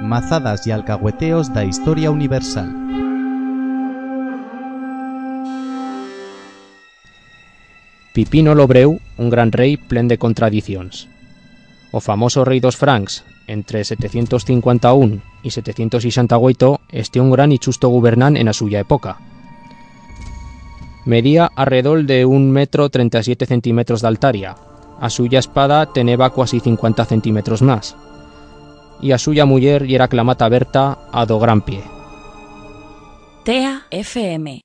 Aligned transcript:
mazadas 0.00 0.66
y 0.66 0.70
alcahueteos 0.70 1.52
da 1.52 1.64
historia 1.64 2.10
universal. 2.10 2.72
Pipino 8.12 8.54
Lobreu, 8.54 8.98
un 9.18 9.30
gran 9.30 9.52
rei 9.52 9.76
plen 9.76 10.08
de 10.08 10.18
contradicións. 10.18 11.06
O 11.92 12.00
famoso 12.00 12.44
rei 12.44 12.58
dos 12.58 12.76
francs, 12.76 13.22
entre 13.46 13.84
751 13.84 15.22
y 15.42 15.50
768, 15.50 16.80
este 16.90 17.20
un 17.20 17.30
gran 17.30 17.52
y 17.52 17.58
chusto 17.58 17.88
gubernán 17.88 18.36
en 18.36 18.48
a 18.48 18.52
suya 18.52 18.80
época. 18.80 19.18
Medía 21.04 21.50
alrededor 21.54 22.04
de 22.04 22.24
un 22.24 22.50
metro 22.50 22.90
37 22.90 23.46
centímetros 23.46 24.02
de 24.02 24.08
altaria. 24.08 24.56
A 25.00 25.08
suya 25.08 25.38
espada 25.38 25.86
teneba 25.86 26.34
casi 26.34 26.60
50 26.60 27.04
centímetros 27.04 27.62
más. 27.62 27.96
Y 29.02 29.12
a 29.12 29.18
suya 29.18 29.46
muller 29.46 29.88
y 29.88 29.94
era 29.94 30.08
clamata 30.08 30.48
Berta 30.48 30.98
a 31.12 31.24
do 31.26 31.38
gran 31.38 31.62
pie. 31.62 31.82
TEA 33.44 33.86
FM. 33.90 34.60